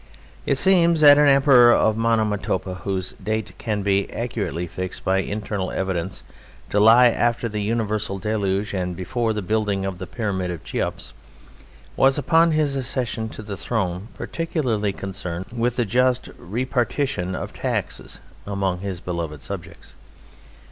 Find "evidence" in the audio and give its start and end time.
5.69-6.23